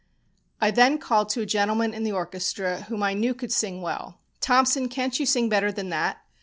I 0.59 0.71
then 0.71 0.97
called 0.97 1.29
to 1.29 1.41
a 1.41 1.45
gentleman 1.45 1.93
in 1.93 2.01
the 2.03 2.11
orchestra 2.11 2.85
whom 2.89 3.03
I 3.03 3.13
knew 3.13 3.35
could 3.35 3.51
sing 3.53 3.83
well: 3.83 4.17
"Thompson, 4.39 4.89
can't 4.89 5.19
you 5.19 5.27
sing 5.27 5.47
better 5.47 5.71
than 5.71 5.89
that?" 5.89 6.23